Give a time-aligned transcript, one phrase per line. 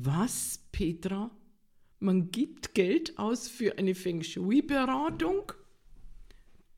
[0.00, 1.28] Was, Petra?
[1.98, 5.50] Man gibt Geld aus für eine Feng Shui-Beratung?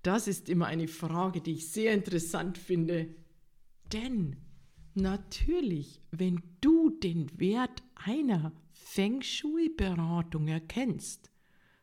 [0.02, 3.14] Das ist immer eine Frage, die ich sehr interessant finde.
[3.92, 4.38] Denn
[4.94, 11.30] natürlich, wenn du den Wert einer Feng Shui-Beratung erkennst,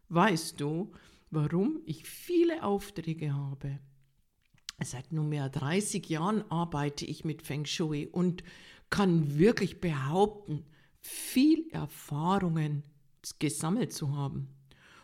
[0.09, 0.91] weißt du,
[1.29, 3.77] warum ich viele Aufträge habe.
[4.83, 8.43] Seit nunmehr 30 Jahren arbeite ich mit Feng Shui und
[8.89, 10.65] kann wirklich behaupten,
[11.07, 12.83] viel Erfahrungen
[13.39, 14.49] gesammelt zu haben.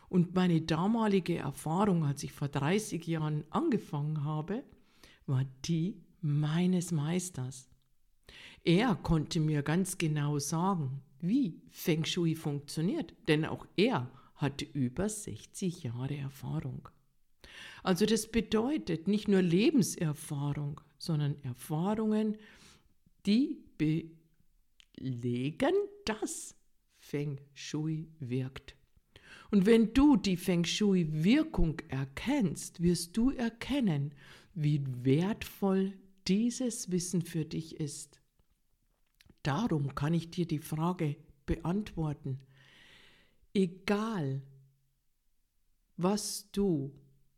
[0.09, 4.63] Und meine damalige Erfahrung, als ich vor 30 Jahren angefangen habe,
[5.25, 7.69] war die meines Meisters.
[8.63, 15.09] Er konnte mir ganz genau sagen, wie Feng Shui funktioniert, denn auch er hatte über
[15.09, 16.89] 60 Jahre Erfahrung.
[17.81, 22.37] Also das bedeutet nicht nur Lebenserfahrung, sondern Erfahrungen,
[23.25, 23.63] die
[24.97, 25.73] belegen,
[26.05, 26.55] dass
[26.97, 28.75] Feng Shui wirkt.
[29.51, 34.13] Und wenn du die Feng Shui-Wirkung erkennst, wirst du erkennen,
[34.55, 35.93] wie wertvoll
[36.27, 38.19] dieses Wissen für dich ist.
[39.43, 42.39] Darum kann ich dir die Frage beantworten.
[43.53, 44.41] Egal,
[45.97, 46.91] was du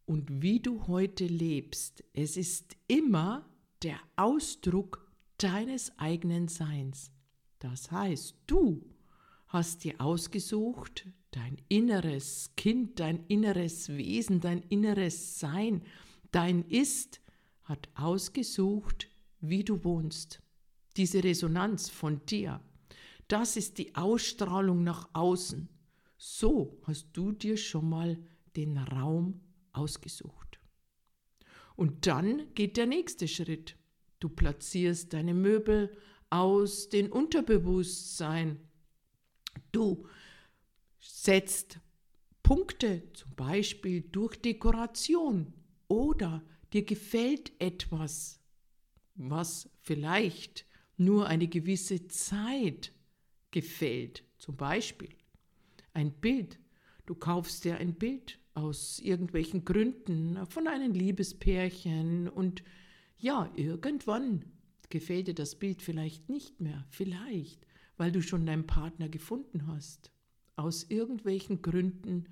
[0.06, 3.50] und wie du heute lebst, es ist immer
[3.82, 7.12] der Ausdruck deines eigenen Seins.
[7.66, 8.86] Das heißt, du
[9.48, 15.82] hast dir ausgesucht, dein inneres Kind, dein inneres Wesen, dein inneres Sein,
[16.32, 17.22] dein Ist
[17.64, 19.10] hat ausgesucht,
[19.42, 20.44] wie du wohnst.
[20.96, 22.62] Diese Resonanz von dir,
[23.28, 25.68] das ist die Ausstrahlung nach außen.
[26.18, 28.20] So hast du dir schon mal
[28.56, 30.60] den Raum ausgesucht.
[31.76, 33.76] Und dann geht der nächste Schritt.
[34.20, 35.98] Du platzierst deine Möbel
[36.30, 38.60] aus dem Unterbewusstsein.
[39.72, 40.08] Du
[41.00, 41.80] setzt
[42.44, 45.54] Punkte, zum Beispiel durch Dekoration
[45.88, 46.44] oder
[46.74, 48.40] dir gefällt etwas,
[49.16, 50.66] was vielleicht
[50.98, 52.92] nur eine gewisse Zeit
[53.52, 54.24] gefällt.
[54.38, 55.10] Zum Beispiel
[55.94, 56.60] ein Bild.
[57.06, 62.64] Du kaufst dir ein Bild aus irgendwelchen Gründen von einem Liebespärchen und
[63.18, 64.46] ja, irgendwann
[64.90, 67.66] gefällt dir das Bild vielleicht nicht mehr, vielleicht,
[67.98, 70.12] weil du schon deinen Partner gefunden hast.
[70.56, 72.30] Aus irgendwelchen Gründen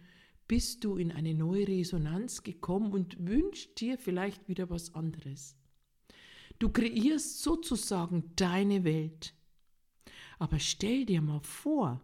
[0.47, 5.56] bist du in eine neue Resonanz gekommen und wünschst dir vielleicht wieder was anderes.
[6.59, 9.34] Du kreierst sozusagen deine Welt.
[10.40, 12.02] Aber stell dir mal vor,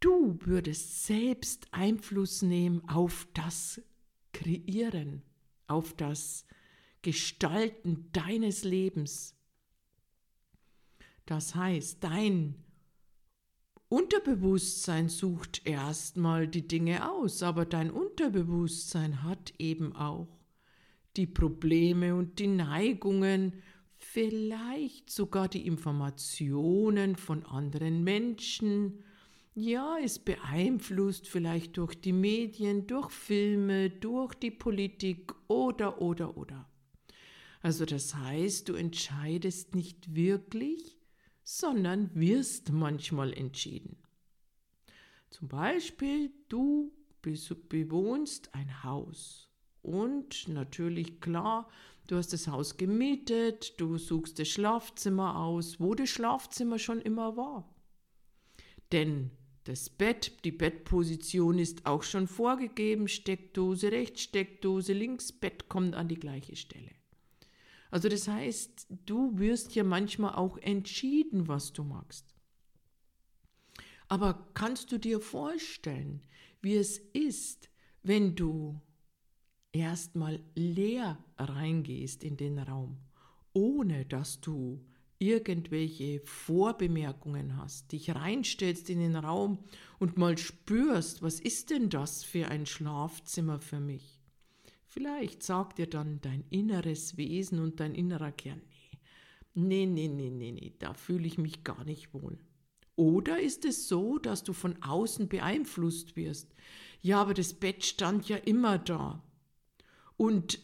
[0.00, 3.80] du würdest selbst Einfluss nehmen auf das
[4.32, 5.22] Kreieren,
[5.66, 6.46] auf das
[7.02, 9.36] Gestalten deines Lebens.
[11.26, 12.54] Das heißt, dein
[13.88, 20.28] Unterbewusstsein sucht erstmal die Dinge aus, aber dein Unterbewusstsein hat eben auch
[21.16, 23.62] die Probleme und die Neigungen,
[23.96, 29.02] vielleicht sogar die Informationen von anderen Menschen,
[29.54, 36.69] ja, es beeinflusst vielleicht durch die Medien, durch Filme, durch die Politik oder, oder, oder.
[37.60, 40.98] Also das heißt, du entscheidest nicht wirklich,
[41.42, 43.96] sondern wirst manchmal entschieden.
[45.28, 46.92] Zum Beispiel, du
[47.68, 49.50] bewohnst ein Haus
[49.82, 51.68] und natürlich klar,
[52.06, 57.36] du hast das Haus gemietet, du suchst das Schlafzimmer aus, wo das Schlafzimmer schon immer
[57.36, 57.72] war.
[58.90, 59.30] Denn
[59.64, 66.08] das Bett, die Bettposition ist auch schon vorgegeben, Steckdose rechts, Steckdose links, Bett kommt an
[66.08, 66.99] die gleiche Stelle.
[67.90, 72.34] Also das heißt, du wirst ja manchmal auch entschieden, was du magst.
[74.08, 76.22] Aber kannst du dir vorstellen,
[76.62, 77.70] wie es ist,
[78.02, 78.80] wenn du
[79.72, 82.98] erstmal leer reingehst in den Raum,
[83.52, 84.84] ohne dass du
[85.18, 89.58] irgendwelche Vorbemerkungen hast, dich reinstellst in den Raum
[89.98, 94.19] und mal spürst, was ist denn das für ein Schlafzimmer für mich?
[94.92, 98.60] Vielleicht sagt dir dann dein inneres Wesen und dein innerer Kern,
[99.54, 102.40] nee, nee, nee, nee, nee, nee, da fühle ich mich gar nicht wohl.
[102.96, 106.56] Oder ist es so, dass du von außen beeinflusst wirst?
[107.02, 109.22] Ja, aber das Bett stand ja immer da.
[110.16, 110.58] Und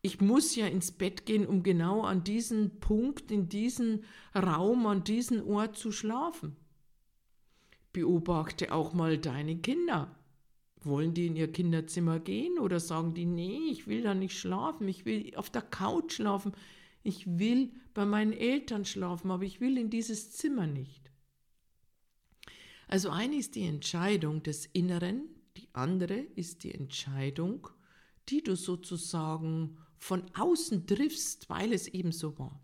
[0.00, 4.04] ich muss ja ins Bett gehen, um genau an diesen Punkt, in diesen
[4.34, 6.56] Raum, an diesen Ort zu schlafen.
[7.92, 10.18] Beobachte auch mal deine Kinder.
[10.82, 14.88] Wollen die in ihr Kinderzimmer gehen oder sagen die, nee, ich will da nicht schlafen,
[14.88, 16.52] ich will auf der Couch schlafen,
[17.02, 21.10] ich will bei meinen Eltern schlafen, aber ich will in dieses Zimmer nicht.
[22.88, 27.68] Also eine ist die Entscheidung des Inneren, die andere ist die Entscheidung,
[28.28, 32.60] die du sozusagen von außen triffst, weil es eben so war.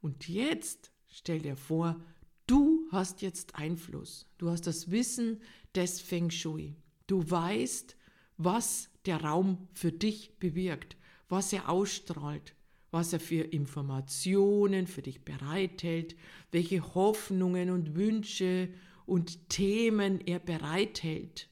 [0.00, 2.00] Und jetzt stell dir vor,
[2.46, 4.26] du hast jetzt Einfluss.
[4.38, 5.40] Du hast das Wissen
[5.74, 6.76] des Feng Shui.
[7.10, 7.96] Du weißt,
[8.36, 10.96] was der Raum für dich bewirkt,
[11.28, 12.54] was er ausstrahlt,
[12.92, 16.14] was er für Informationen für dich bereithält,
[16.52, 18.68] welche Hoffnungen und Wünsche
[19.06, 21.48] und Themen er bereithält.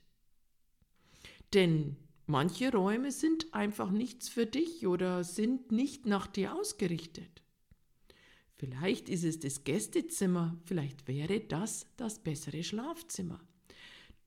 [1.55, 1.97] Denn
[2.27, 7.43] manche Räume sind einfach nichts für dich oder sind nicht nach dir ausgerichtet.
[8.55, 13.41] Vielleicht ist es das Gästezimmer, vielleicht wäre das das bessere Schlafzimmer.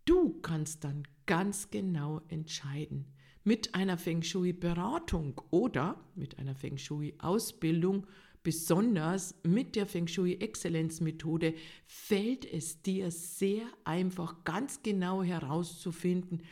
[0.05, 3.05] Du kannst dann ganz genau entscheiden,
[3.43, 8.05] mit einer Feng Shui-Beratung oder mit einer Feng Shui-Ausbildung,
[8.43, 11.53] besonders mit der Feng Shui-Exzellenzmethode,
[11.85, 16.43] fällt es dir sehr einfach, ganz genau herauszufinden,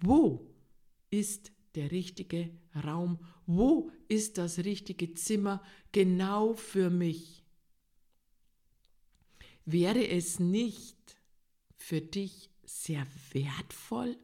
[0.00, 0.46] wo
[1.10, 2.50] ist der richtige
[2.84, 5.62] Raum, wo ist das richtige Zimmer
[5.92, 7.44] genau für mich.
[9.64, 10.96] Wäre es nicht
[11.76, 14.16] für dich sehr wertvoll,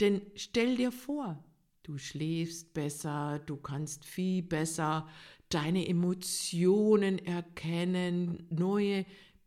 [0.00, 1.42] denn stell dir vor,
[1.82, 5.08] du schläfst besser, du kannst viel besser
[5.48, 9.06] deine Emotionen erkennen, neue,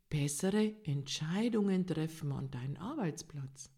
[0.10, 3.70] bessere Entscheidungen treffen an deinem Arbeitsplatz.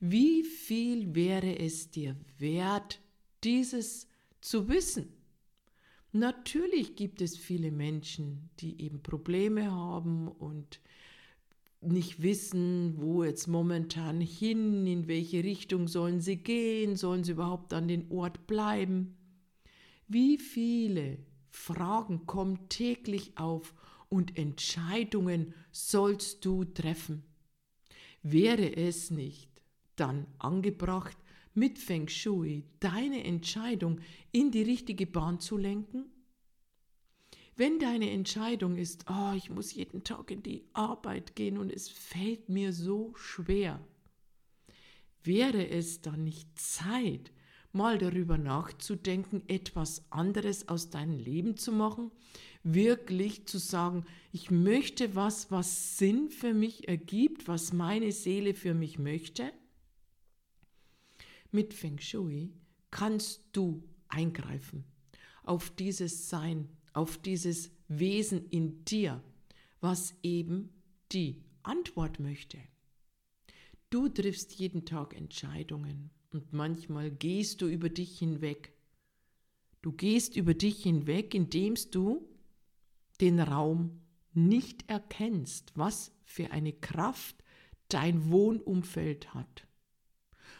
[0.00, 3.00] Wie viel wäre es dir wert,
[3.42, 4.06] dieses
[4.40, 5.12] zu wissen?
[6.12, 10.80] Natürlich gibt es viele Menschen, die eben Probleme haben und
[11.80, 17.72] nicht wissen, wo jetzt momentan hin, in welche Richtung sollen sie gehen, sollen sie überhaupt
[17.72, 19.16] an den Ort bleiben.
[20.08, 21.18] Wie viele
[21.50, 23.74] Fragen kommen täglich auf
[24.08, 27.22] und Entscheidungen sollst du treffen?
[28.22, 29.48] Wäre es nicht
[29.96, 31.16] dann angebracht,
[31.54, 34.00] mit Feng Shui deine Entscheidung
[34.32, 36.06] in die richtige Bahn zu lenken?
[37.58, 41.88] Wenn deine Entscheidung ist, oh, ich muss jeden Tag in die Arbeit gehen und es
[41.88, 43.84] fällt mir so schwer,
[45.24, 47.32] wäre es dann nicht Zeit,
[47.72, 52.12] mal darüber nachzudenken, etwas anderes aus deinem Leben zu machen,
[52.62, 58.72] wirklich zu sagen, ich möchte was, was Sinn für mich ergibt, was meine Seele für
[58.72, 59.52] mich möchte?
[61.50, 62.52] Mit Feng Shui
[62.92, 64.84] kannst du eingreifen
[65.42, 66.68] auf dieses Sein,
[66.98, 69.22] auf dieses Wesen in dir,
[69.80, 70.70] was eben
[71.12, 72.58] die Antwort möchte.
[73.88, 78.72] Du triffst jeden Tag Entscheidungen und manchmal gehst du über dich hinweg.
[79.80, 82.28] Du gehst über dich hinweg, indem du
[83.20, 84.00] den Raum
[84.34, 87.36] nicht erkennst, was für eine Kraft
[87.86, 89.68] dein Wohnumfeld hat.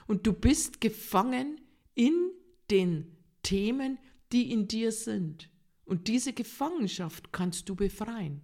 [0.06, 1.60] Und du bist gefangen
[1.96, 2.30] in
[2.70, 3.98] den Themen,
[4.30, 5.50] die in dir sind.
[5.88, 8.42] Und diese Gefangenschaft kannst du befreien.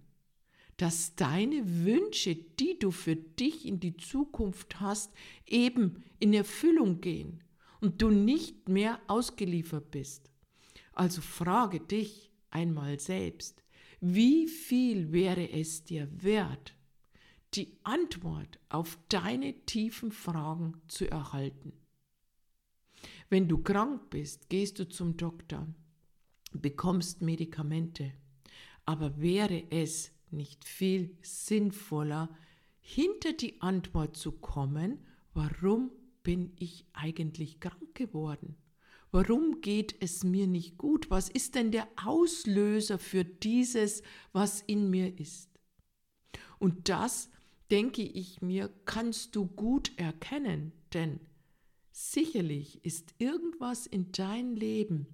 [0.77, 5.13] Dass deine Wünsche, die du für dich in die Zukunft hast,
[5.45, 7.43] eben in Erfüllung gehen
[7.81, 10.31] und du nicht mehr ausgeliefert bist.
[10.93, 13.63] Also frage dich einmal selbst,
[14.01, 16.73] wie viel wäre es dir wert,
[17.53, 21.73] die Antwort auf deine tiefen Fragen zu erhalten?
[23.29, 25.67] Wenn du krank bist, gehst du zum Doktor
[26.61, 28.13] bekommst Medikamente.
[28.85, 32.29] Aber wäre es nicht viel sinnvoller,
[32.79, 34.99] hinter die Antwort zu kommen,
[35.33, 35.91] warum
[36.23, 38.57] bin ich eigentlich krank geworden?
[39.11, 41.09] Warum geht es mir nicht gut?
[41.09, 45.49] Was ist denn der Auslöser für dieses, was in mir ist?
[46.59, 47.29] Und das,
[47.71, 51.19] denke ich mir, kannst du gut erkennen, denn
[51.91, 55.07] sicherlich ist irgendwas in dein Leben,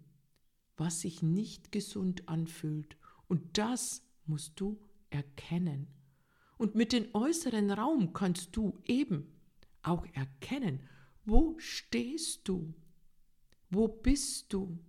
[0.81, 2.97] was sich nicht gesund anfühlt.
[3.27, 5.85] Und das musst du erkennen.
[6.57, 9.31] Und mit dem äußeren Raum kannst du eben
[9.83, 10.81] auch erkennen,
[11.23, 12.73] wo stehst du?
[13.69, 14.79] Wo bist du?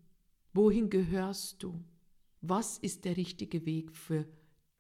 [0.55, 1.85] Wohin gehörst du?
[2.41, 4.27] Was ist der richtige Weg für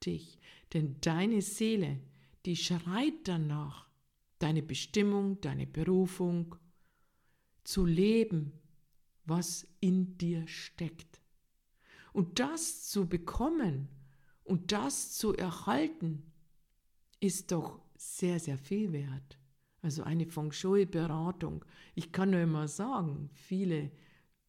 [0.06, 0.38] dich?
[0.72, 2.00] Denn deine Seele,
[2.46, 3.86] die schreit danach,
[4.38, 6.54] deine Bestimmung, deine Berufung
[7.64, 8.61] zu leben,
[9.24, 11.20] was in dir steckt.
[12.12, 13.88] Und das zu bekommen
[14.44, 16.30] und das zu erhalten,
[17.20, 19.38] ist doch sehr, sehr viel wert.
[19.80, 21.64] Also eine Feng Shui-Beratung.
[21.94, 23.90] Ich kann nur immer sagen, viele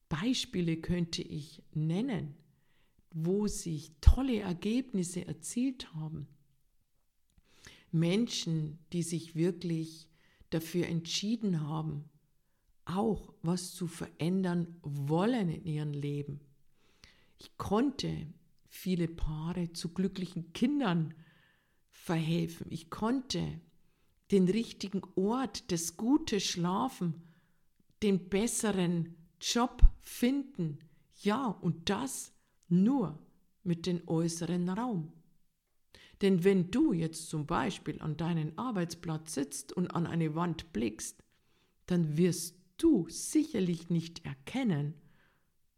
[0.10, 2.36] Beispiele könnte ich nennen,
[3.12, 6.28] wo sich tolle Ergebnisse erzielt haben.
[7.92, 10.10] Menschen, die sich wirklich
[10.50, 12.10] dafür entschieden haben,
[12.86, 16.40] auch was zu verändern wollen in ihrem Leben.
[17.38, 18.28] Ich konnte
[18.68, 21.14] viele Paare zu glücklichen Kindern
[21.90, 22.68] verhelfen.
[22.70, 23.62] Ich konnte
[24.32, 27.22] den richtigen Ort, das gute Schlafen,
[28.02, 30.80] den besseren Job finden.
[31.22, 32.34] Ja, und das
[32.68, 33.20] nur
[33.64, 35.14] mit dem äußeren Raum.
[36.22, 41.24] Denn wenn du jetzt zum Beispiel an deinen Arbeitsplatz sitzt und an eine Wand blickst,
[41.86, 44.94] dann wirst du sicherlich nicht erkennen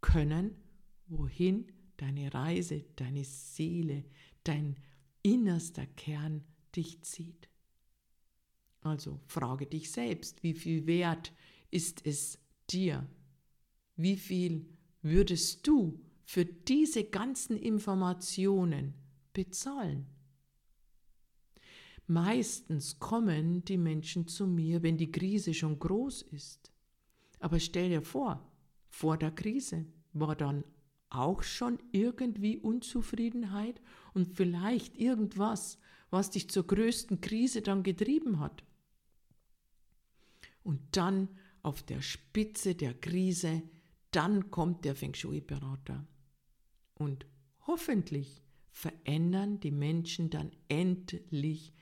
[0.02, 0.56] können,
[1.08, 4.06] wohin deine Reise, deine Seele,
[4.44, 4.76] dein
[5.22, 6.44] innerster Kern
[6.76, 7.50] dich zieht.
[8.82, 11.34] Also frage dich selbst, wie viel wert
[11.72, 13.10] ist es dir?
[13.96, 14.68] Wie viel
[15.02, 18.94] würdest du für diese ganzen Informationen
[19.34, 20.06] bezahlen?
[22.08, 26.72] Meistens kommen die Menschen zu mir, wenn die Krise schon groß ist.
[27.46, 28.44] Aber stell dir vor,
[28.90, 30.64] vor der Krise war dann
[31.12, 33.80] auch schon irgendwie Unzufriedenheit
[34.16, 35.78] und vielleicht irgendwas,
[36.10, 38.64] was dich zur größten Krise dann getrieben hat.
[40.64, 41.30] Und dann
[41.62, 43.62] auf der Spitze der Krise,
[44.10, 46.08] dann kommt der Feng Shui-Berater.
[46.96, 47.28] Und
[47.68, 51.76] hoffentlich verändern die Menschen dann endlich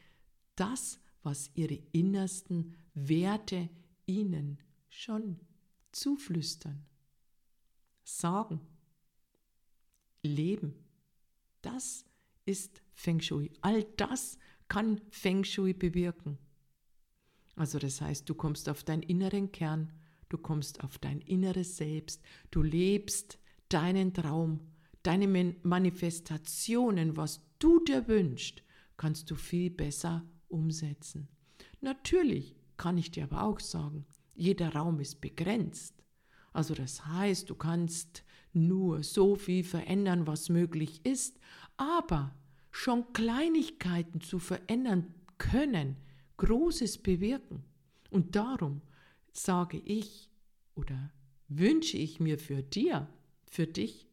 [0.57, 3.69] das, was ihre innersten Werte
[4.05, 4.57] ihnen
[4.89, 5.39] schon
[5.93, 6.85] zuflüstern,
[8.03, 8.59] sagen,
[10.21, 10.75] leben.
[11.61, 12.05] Das
[12.45, 13.51] ist Feng Shui.
[13.61, 16.37] All das kann Feng Shui bewirken.
[17.55, 19.93] Also das heißt, du kommst auf deinen inneren Kern,
[20.29, 22.21] du kommst auf dein inneres Selbst,
[22.51, 23.37] du lebst
[23.69, 24.59] deinen Traum,
[25.03, 25.27] deine
[25.61, 28.63] Manifestationen, was du dir wünschst,
[28.97, 31.27] kannst du viel besser umsetzen.
[31.81, 36.03] Natürlich kann ich dir aber auch sagen, jeder Raum ist begrenzt.
[36.51, 38.23] Also das heißt, du kannst
[38.53, 41.39] nur so viel verändern, was möglich ist,
[41.77, 42.35] aber
[42.71, 45.97] schon Kleinigkeiten zu verändern können,
[46.37, 47.63] Großes bewirken.
[48.09, 48.81] Und darum
[49.31, 50.29] sage ich
[50.75, 51.11] oder
[51.47, 53.07] wünsche ich mir für dir,
[53.49, 54.07] für dich,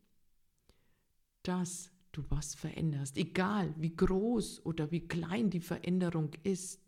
[1.42, 6.80] dass du was veränderst, egal wie groß oder wie klein die Veränderung ist.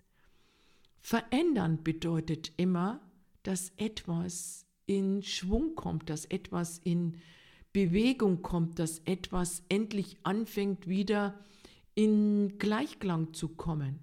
[1.01, 3.01] Verändern bedeutet immer,
[3.43, 7.19] dass etwas in Schwung kommt, dass etwas in
[7.73, 11.39] Bewegung kommt, dass etwas endlich anfängt wieder
[11.95, 13.99] in Gleichklang zu kommen.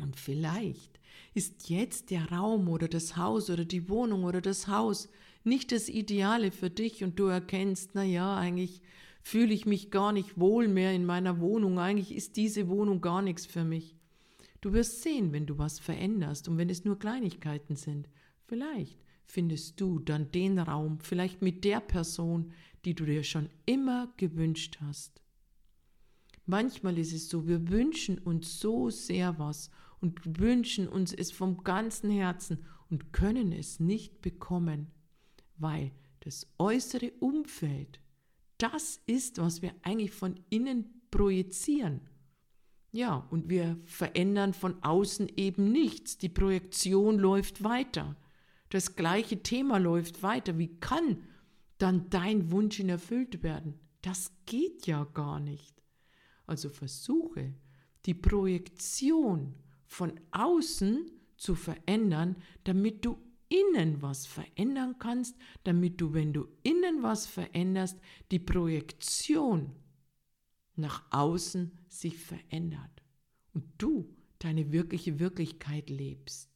[0.00, 1.00] Und vielleicht
[1.34, 5.08] ist jetzt der Raum oder das Haus oder die Wohnung oder das Haus
[5.44, 8.82] nicht das Ideale für dich und du erkennst, na ja, eigentlich
[9.22, 13.22] fühle ich mich gar nicht wohl mehr in meiner Wohnung, eigentlich ist diese Wohnung gar
[13.22, 13.96] nichts für mich.
[14.60, 18.08] Du wirst sehen, wenn du was veränderst und wenn es nur Kleinigkeiten sind.
[18.50, 22.52] Vielleicht findest du dann den Raum, vielleicht mit der Person,
[22.84, 25.22] die du dir schon immer gewünscht hast.
[26.46, 31.62] Manchmal ist es so, wir wünschen uns so sehr was und wünschen uns es vom
[31.62, 34.88] ganzen Herzen und können es nicht bekommen,
[35.56, 38.00] weil das äußere Umfeld
[38.58, 42.00] das ist, was wir eigentlich von innen projizieren.
[42.90, 46.18] Ja, und wir verändern von außen eben nichts.
[46.18, 48.16] Die Projektion läuft weiter.
[48.70, 50.58] Das gleiche Thema läuft weiter.
[50.58, 51.24] Wie kann
[51.78, 53.78] dann dein Wunsch erfüllt werden?
[54.02, 55.82] Das geht ja gar nicht.
[56.46, 57.54] Also versuche
[58.06, 59.54] die Projektion
[59.86, 67.02] von außen zu verändern, damit du innen was verändern kannst, damit du, wenn du innen
[67.02, 67.98] was veränderst,
[68.30, 69.72] die Projektion
[70.76, 73.02] nach außen sich verändert
[73.52, 76.49] und du deine wirkliche Wirklichkeit lebst.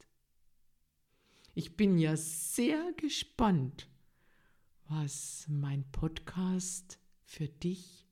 [1.57, 3.89] Ich bin ja sehr gespannt,
[4.89, 8.09] was mein Podcast für dich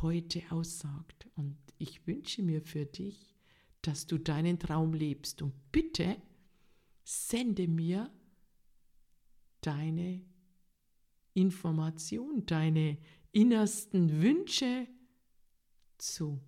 [0.00, 1.28] heute aussagt.
[1.34, 3.36] Und ich wünsche mir für dich,
[3.82, 5.42] dass du deinen Traum lebst.
[5.42, 6.16] Und bitte
[7.04, 8.10] sende mir
[9.60, 10.22] deine
[11.34, 12.96] Information, deine
[13.32, 14.88] innersten Wünsche
[15.98, 16.40] zu.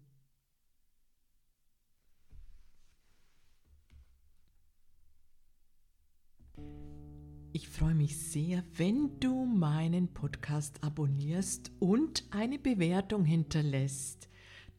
[7.63, 14.31] Ich freue mich sehr, wenn du meinen Podcast abonnierst und eine Bewertung hinterlässt.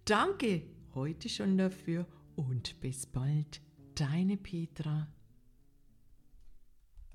[0.04, 0.64] Danke
[0.96, 3.62] heute schon dafür und bis bald,
[3.94, 5.08] deine Petra.